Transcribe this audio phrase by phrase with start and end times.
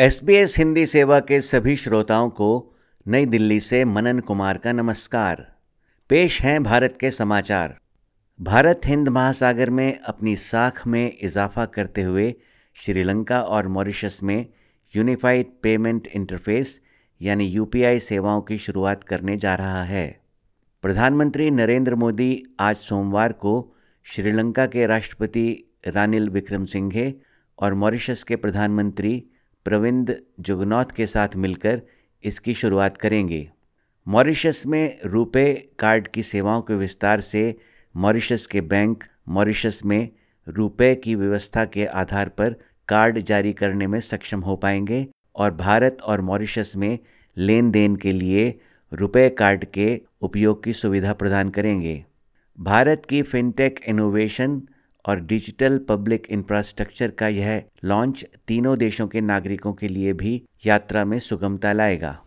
[0.00, 2.76] S B S Hindi सेवा के सभी श्रोताओं को
[3.08, 5.54] नई दिल्ली से मनन कुमार का नमस्कार।
[6.08, 7.76] पेश हैं भारत के समाचार।
[8.40, 12.34] भारत हिंद महासागर में अपनी साख में इजाफा करते हुए
[12.74, 14.46] श्रीलंका और मॉरिशस में
[14.96, 16.80] यूनिफाइड पेमेंट इंटरफेस
[17.22, 20.20] यानी यूपीआई सेवाओं की शुरुआत करने जा रहा है।
[20.82, 23.74] प्रधानमंत्री नरेंद्र मोदी आज सोमवार को
[24.04, 27.14] श्रीलंका के राष्ट्रपति रानिल विक्रम सिंघे
[27.58, 29.29] और मॉरिशस के प्रधानमंत्री
[29.64, 31.82] प्रविंद जुगनौथ के साथ मिलकर
[32.24, 33.50] इसकी शुरुआत करेंगे।
[34.08, 37.56] मॉरिशस में रुपे कार्ड की सेवाओं के विस्तार से
[37.96, 40.08] मॉरिशस के बैंक मॉरिशस में
[40.48, 42.56] रुपए की व्यवस्था के आधार पर
[42.88, 46.98] कार्ड जारी करने में सक्षम हो पाएँगे और भारत और मॉरिशस में
[47.36, 48.60] लेन देन के लिए
[48.92, 52.04] रुपए कार्ड के उपयोग की सुविधा प्रदान करेंगे।
[52.60, 54.62] भारत की फिनटेक इनोवेशन
[55.06, 61.04] और डिजिटल पब्लिक इंफ्रास्ट्रक्चर का यह लॉन्च तीनों देशों के नागरिकों के लिए भी यात्रा
[61.04, 62.18] में सुगमता लाएगा।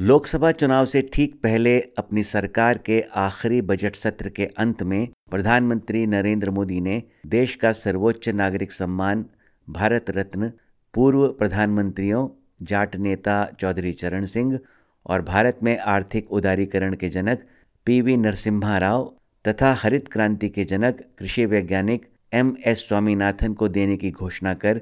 [0.00, 6.06] लोकसभा चुनाव से ठीक पहले अपनी सरकार के आखिरी बजट सत्र के अंत में प्रधानमंत्री
[6.06, 9.24] नरेंद्र मोदी ने देश का सर्वोच्च नागरिक सम्मान,
[9.68, 10.52] भारत रत्न,
[10.94, 12.28] पूर्व प्रधानमंत्रियों,
[12.62, 14.58] जाट नेता चौधरी चरण सिंह
[15.06, 17.46] और भारत में आर्थिक उदारीकरण के जनक
[17.86, 19.12] पी वी नरसिम्हा राव
[19.44, 24.80] तथा हरित क्रांति के जनक, कृषि वैज्ञानिक एम एस स्वामीनाथन को देने की घोषणा कर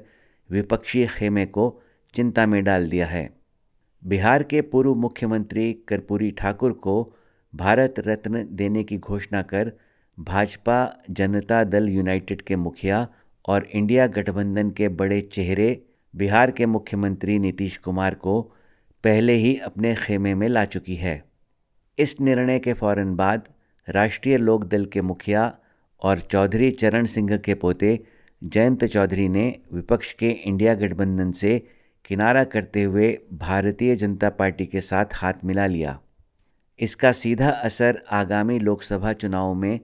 [0.49, 1.81] विपक्षी खेमे को
[2.13, 3.29] चिंता में डाल दिया है।
[4.03, 6.95] बिहार के पूर्व मुख्यमंत्री कर्पूरी ठाकुर को
[7.53, 9.71] भारत रत्न देने की घोषणा कर
[10.17, 10.77] भाजपा
[11.09, 13.07] जनता दल यूनाइटेड के मुखिया
[13.45, 15.69] और इंडिया गठबंधन के बड़े चेहरे
[16.13, 18.41] बिहार के मुख्यमंत्री नीतीश कुमार को
[19.03, 21.23] पहले ही अपने खेमे में ला चुकी है।
[21.97, 23.47] इस निर्णय के फ़ौरन बाद
[23.87, 25.57] राष्ट्रीय लोक दल के मुखिया
[26.03, 27.99] और चौधरी चरण सिंह के पोते
[28.43, 31.67] जयंत चौधरी ने विपक्ष के इंडिया गठबंधन से
[32.05, 35.99] किनारा करते हुए भारतीय जनता पार्टी के साथ हाथ मिला लिया।
[36.79, 39.79] इसका सीधा असर आगामी लोकसभा चुनावों में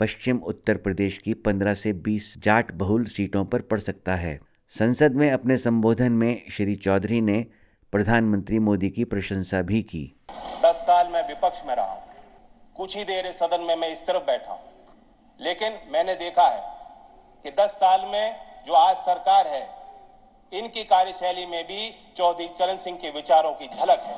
[0.00, 5.14] पश्चिम उत्तर प्रदेश की 15 से 20 जाट बहुल सीटों पर पड़ सकता है। संसद
[5.14, 7.46] में अपने संबोधन में श्री चौधरी ने
[7.92, 10.16] प्रधानमंत्री मोदी की प्रशंसा भी की।
[10.64, 12.03] दस साल में विपक्ष में रहा
[12.76, 14.60] कुछ ही देर सदन में मैं इस तरफ़ बैठा हूँ।
[15.40, 16.62] लेकिन मैंने देखा है
[17.44, 18.36] कि 10 साल में
[18.66, 19.68] जो आज सरकार है,
[20.52, 24.16] इनकी कार्यशैली में भी चौधरी चरण सिंह के विचारों की झलक है।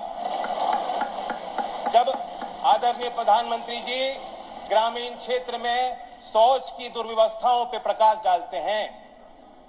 [1.92, 2.10] जब
[2.64, 4.10] आदरणीय प्रधानमंत्री जी
[4.68, 8.84] ग्रामीण क्षेत्र में शौच की दुर्व्यवस्थाओं पर प्रकाश डालते हैं,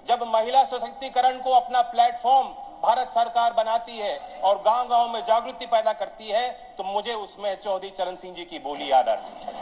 [0.06, 2.48] जब महिला सशक्तिकरण को अपना प्लेटफॉर्म
[2.82, 7.56] भारत सरकार बनाती है और गाँव गाँव में जागृति पैदा करती है तो मुझे उसमें
[7.60, 9.56] चौधरी चरण सिंह जी की बोली याद आती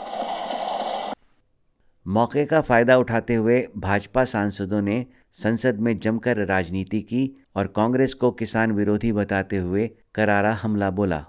[2.07, 8.13] मौके का फ़ायदा उठाते हुए भाजपा सांसदों ने संसद में जमकर राजनीति की और कांग्रेस
[8.13, 11.25] को किसान विरोधी बताते हुए करारा हमला बोला।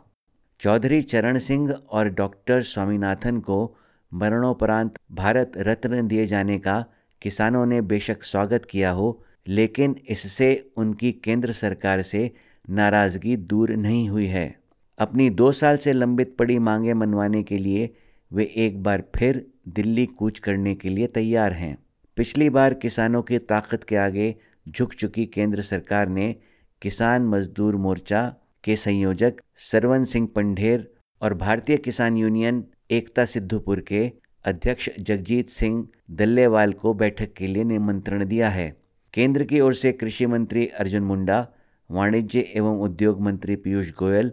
[0.61, 3.77] चौधरी चरण सिंह और डॉक्टर स्वामीनाथन को
[4.15, 6.85] मरणोपरांत भारत रत्न दिए जाने का
[7.23, 12.31] किसानों ने बेशक स्वागत किया हो लेकिन इससे उनकी केंद्र सरकार से
[12.71, 14.55] नाराज़गी दूर नहीं हुई है।
[14.99, 17.91] अपनी दो साल से लंबित पड़ी मांगें मनवाने के लिए
[18.31, 21.77] वे एक बार फिर दिल्ली कूच करने के लिए तैयार हैं।
[22.17, 24.35] पिछली बार किसानों की ताकत के आगे
[24.69, 26.35] झुक चुकी केंद्र सरकार ने
[26.83, 28.23] किसान मजदूर मोर्चा
[28.65, 30.91] के संयोजक सरवन सिंह पंढेर
[31.23, 34.13] और भारतीय किसान यूनियन एकता सिद्धूपुर के
[34.45, 38.88] अध्यक्ष जगजीत सिंह दल्लेवाल को बैठक के लिए निमंत्रण दिया है।
[39.19, 41.49] केंद्र की ओर से कृषि मंत्री अर्जुन मुंडा,
[41.91, 44.33] वाणिज्य एवं उद्योग मंत्री पीयूष गोयल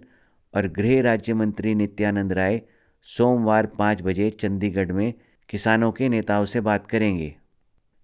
[0.55, 2.61] और गृह राज्य मंत्री नित्यानंद राय
[3.01, 5.13] सोमवार पाँच बजे चंडीगढ़ में
[5.49, 7.35] किसानों के नेताओं से बात करेंगे।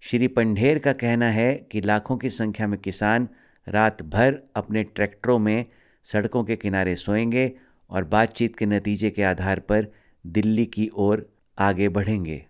[0.00, 3.28] श्री पंढेर का कहना है कि लाखों की संख्या में किसान
[3.68, 5.66] रात भर अपने ट्रैक्टरों में
[6.04, 7.52] सड़कों के किनारे सोएँगे
[7.90, 9.86] और बातचीत के नतीजे के आधार पर
[10.26, 12.46] दिल्ली की ओर आगे बढ़ेंगे।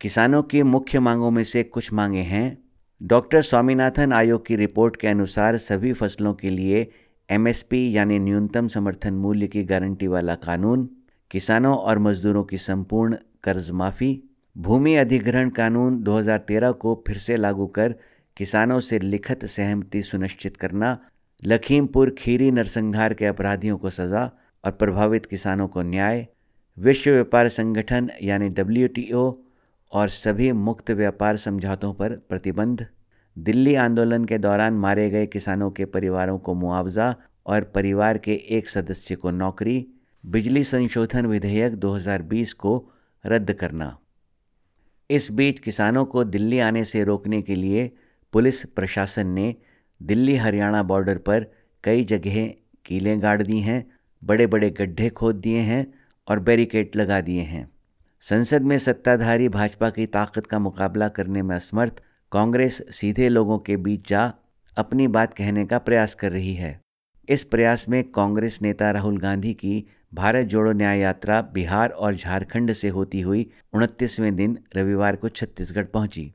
[0.00, 2.63] किसानों की मुख्य मांगों में से कुछ मांगे हैं।
[3.00, 6.86] डॉक्टर स्वामीनाथन आयोग की रिपोर्ट के अनुसार सभी फ़सलों के लिए
[7.28, 10.88] एमएसपी यानी न्यूनतम समर्थन मूल्य की गारंटी वाला कानून,
[11.30, 14.10] किसानों और मजदूरों की संपूर्ण कर्ज माफ़ी
[14.56, 17.94] भूमि अधिग्रहण कानून 2013 को फिर से लागू कर
[18.36, 20.98] किसानों से लिखित सहमति सुनिश्चित करना,
[21.42, 24.30] लखीमपुर खीरी नरसंहार के अपराधियों को सज़ा
[24.64, 26.26] और प्रभावित किसानों को न्याय,
[26.76, 29.30] विश्व व्यापार संगठन यानी डब्ल्यूटीओ
[29.94, 32.86] और सभी मुक्त व्यापार समझौतों पर प्रतिबंध।
[33.38, 38.68] दिल्ली आंदोलन के दौरान मारे गए किसानों के परिवारों को मुआवजा और परिवार के एक
[38.68, 39.86] सदस्य को नौकरी।
[40.26, 42.90] बिजली संशोधन विधेयक 2020 को
[43.26, 43.98] रद्द करना।
[45.10, 47.90] इस बीच किसानों को दिल्ली आने से रोकने के लिए
[48.32, 49.54] पुलिस प्रशासन ने
[50.02, 51.46] दिल्ली हरियाणा बॉर्डर पर
[51.84, 52.46] कई जगह
[52.84, 53.92] कीलें गाड़ दी हैं
[54.24, 55.94] बड़े बड़े गड्ढे खोद दिए हैं
[56.28, 57.73] और बैरिकेड लगा दिए हैं।
[58.24, 63.76] संसद में सत्ताधारी भाजपा की ताकत का मुकाबला करने में असमर्थ, कांग्रेस सीधे लोगों के
[63.76, 64.32] बीच जा
[64.76, 66.80] अपनी बात कहने का प्रयास कर रही है।
[67.28, 69.84] इस प्रयास में कांग्रेस नेता राहुल गांधी की
[70.14, 75.84] भारत जोड़ो न्याय यात्रा बिहार और झारखंड से होती हुई उनतीसवें दिन रविवार को छत्तीसगढ़
[75.84, 76.32] पहुँची।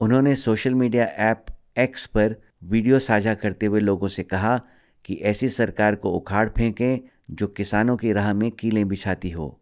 [0.00, 1.46] उन्होंने सोशल मीडिया ऐप
[1.78, 4.60] एक्स पर वीडियो साझा करते हुए लोगों से कहा
[5.04, 7.00] कि ऐसी सरकार को उखाड़ फेंकें
[7.30, 9.58] जो किसानों की राह में कीलें बिछाती हो।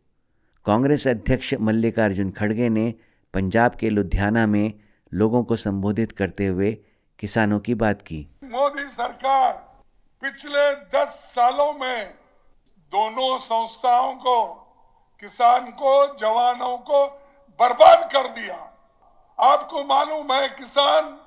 [0.67, 2.95] कांग्रेस अध्यक्ष मल्लिकार्जुन खड़गे ने
[3.35, 4.75] पंजाब के लुधियाना में
[5.15, 6.73] लोगों को संबोधित करते हुए
[7.19, 9.53] किसानों की बात की। मोदी सरकार
[10.23, 12.15] पिछले दस सालों में
[12.93, 14.55] दोनों संस्थाओं को,
[15.21, 17.07] किसान को, जवानों को
[17.61, 18.57] बर्बाद कर दिया।
[19.41, 21.19] आपको मालूम है, किसान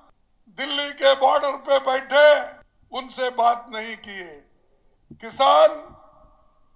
[0.57, 2.57] दिल्ली के बॉर्डर पे बैठे,
[2.97, 4.43] उनसे बात नहीं किए।
[5.21, 5.69] किसान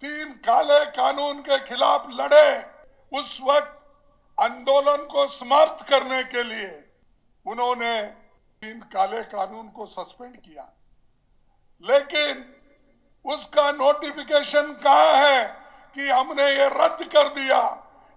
[0.02, 2.48] तीन काले कानून के खिलाफ लड़े
[3.12, 3.74] उस वक्त
[4.38, 6.70] आंदोलन को समाप्त करने के लिए
[7.46, 8.02] उन्होंने
[8.62, 10.64] तीन काले कानून को सस्पेंड किया।
[11.84, 12.46] लेकिन
[13.26, 15.44] उसका नोटिफिकेशन कहा है
[15.96, 17.62] कि हमने ये रद्द कर दिया?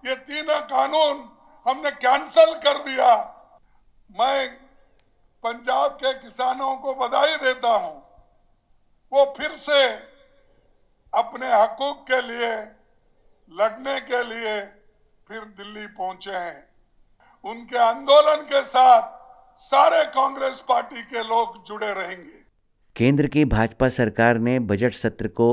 [0.03, 1.29] ये तीनों कानून
[1.65, 3.09] हमने कैंसल कर दिया।
[4.09, 4.47] मैं
[5.43, 7.97] पंजाब के किसानों को बधाई देता हूँ।
[9.11, 10.10] वो फिर से
[11.61, 12.53] हकूक के लिए
[13.49, 14.61] लड़ने के लिए
[15.27, 16.63] फिर दिल्ली पहुँचे हैं।
[17.43, 19.09] उनके आंदोलन के साथ
[19.57, 22.39] सारे कांग्रेस पार्टी के लोग जुड़े रहेंगे।
[22.95, 25.49] केंद्र की भाजपा सरकार ने बजट सत्र को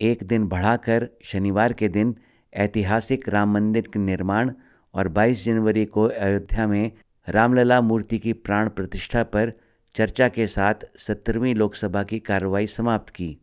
[0.00, 2.16] एक दिन बढ़ाकर शनिवार के दिन
[2.54, 4.52] ऐतिहासिक राम मंदिर के निर्माण
[4.94, 6.92] और 22 जनवरी को अयोध्या में
[7.28, 9.52] रामलला मूर्ति की प्राण प्रतिष्ठा पर
[9.94, 13.36] चर्चा के साथ सत्तरवीं लोकसभा की कार्रवाई समाप्त की।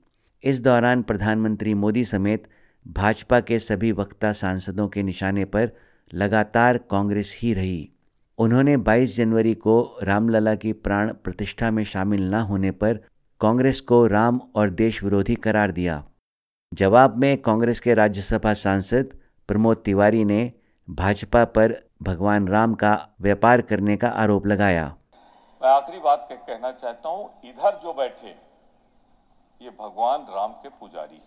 [0.45, 2.43] इस दौरान प्रधानमंत्री मोदी समेत
[2.87, 5.71] भाजपा के सभी वक्ता सांसदों के निशाने पर
[6.13, 7.89] लगातार कांग्रेस ही रही।
[8.39, 12.99] उन्होंने 22 जनवरी को रामलला की प्राण प्रतिष्ठा में शामिल न होने पर
[13.41, 16.03] कांग्रेस को राम और देश विरोधी करार दिया।
[16.71, 19.17] जवाब में कांग्रेस के राज्यसभा सांसद
[19.49, 20.51] प्रमोद तिवारी ने
[20.87, 24.85] भाजपा पर भगवान राम का व्यापार करने का आरोप लगाया।
[25.61, 28.35] मैं आखिरी बात कहना चाहता हूँ, इधर जो बैठे
[29.65, 31.21] ये भगवान राम के पुजारी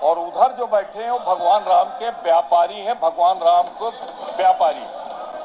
[0.00, 3.90] और उधर जो बैठे हैं, वो भगवान राम के व्यापारी हैं, भगवान राम को
[4.36, 4.84] व्यापारी।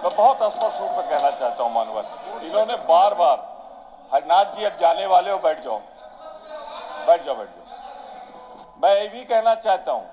[0.04, 3.38] मैं बहुत स्पष्ट रूप में कहना चाहता हूँ मानवर इन्होंने बार बार
[4.14, 5.80] हरनाथ जी, अब जाने वाले हो, बैठ जाओ।
[7.08, 7.66] बैठ जाओ बैठ जाओ।
[8.84, 10.06] मैं ये भी कहना चाहता हूँ,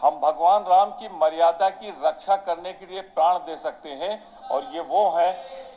[0.00, 4.14] हम भगवान राम की मर्यादा की रक्षा करने के लिए प्राण दे सकते हैं,
[4.50, 5.30] और ये वो है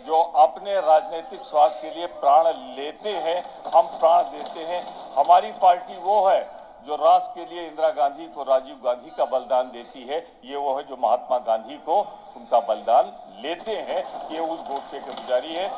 [0.05, 3.37] जो अपने राजनीतिक स्वार्थ के लिए प्राण लेते हैं,
[3.75, 4.81] हम प्राण देते हैं।
[5.13, 6.41] हमारी पार्टी वो है
[6.87, 10.77] जो राष्ट्र के लिए इंदिरा गांधी को राजीव गांधी का बलिदान देती है। ये वो
[10.77, 11.99] है जो महात्मा गांधी को
[12.37, 13.05] उनका बलिदान
[13.43, 15.71] लेते हैं। ये उस गोडसे के पुजारी है।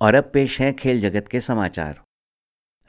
[0.00, 2.00] और अब पेश हैं खेल जगत के समाचार।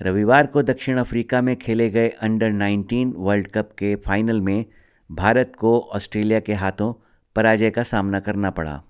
[0.01, 4.65] रविवार को दक्षिण अफ्रीका में खेले गए अंडर 19 वर्ल्ड कप के फाइनल में
[5.11, 6.93] भारत को ऑस्ट्रेलिया के हाथों
[7.35, 8.81] पराजय का सामना करना पड़ा।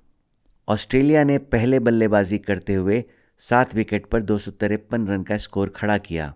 [0.70, 3.04] ऑस्ट्रेलिया ने पहले बल्लेबाजी करते हुए
[3.38, 6.36] सात विकेट पर दो सौ तिरपन रन का स्कोर खड़ा किया।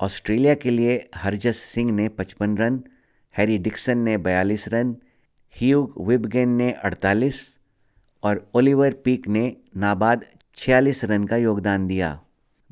[0.00, 2.84] ऑस्ट्रेलिया के लिए हरजस सिंह ने 55 रन,
[3.36, 4.96] हैरी डिक्सन ने 42 रन,
[5.60, 7.60] ह्यूग विबगेन ने 48
[8.22, 10.24] और ओलिवर पीक ने नाबाद
[10.56, 12.20] छियालीस रन का योगदान दिया।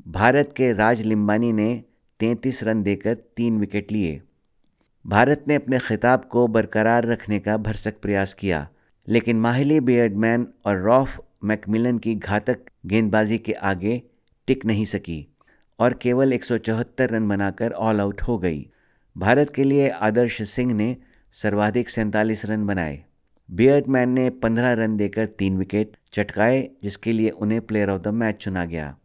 [0.07, 1.83] भारत के राज लिम्बानी ने
[2.19, 4.21] 33 रन देकर तीन विकेट लिए।
[5.07, 8.69] भारत ने अपने खिताब को बरकरार रखने का भरसक प्रयास किया।
[9.07, 14.01] लेकिन माहिली बियर्डमैन और रॉफ मैकमिलन की घातक गेंदबाजी के आगे
[14.47, 15.27] टिक नहीं सकी
[15.79, 18.69] और केवल एक सौ चौहत्तर रन बनाकर ऑल आउट हो गई।
[19.17, 20.97] भारत के लिए आदर्श सिंह ने
[21.31, 23.03] सर्वाधिक सैंतालीस रन बनाए।
[23.51, 28.35] बियर्डमैन ने 15 रन देकर तीन विकेट चटकाए, जिसके लिए उन्हें प्लेयर ऑफ़ द मैच
[28.35, 28.97] चुना गया,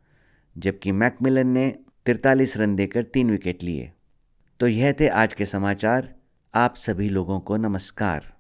[0.59, 3.92] जबकि मैकमिलन ने तिरतालीस रन देकर तीन विकेट लिए।
[4.61, 6.14] तो यह थे आज के समाचार।
[6.54, 8.32] आप सभी लोगों को नमस्कार।